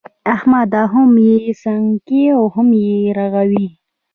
احمده! 0.35 0.81
هم 0.93 1.11
يې 1.27 1.37
سڼکې 1.61 2.23
او 2.37 2.43
هم 2.55 2.67
يې 2.83 2.97
رغوې. 3.17 3.67